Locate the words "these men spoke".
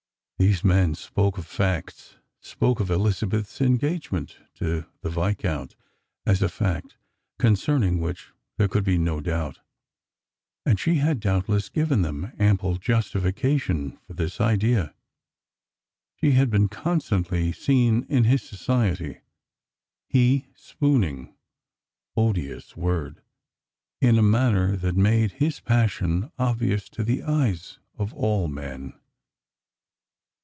0.37-1.37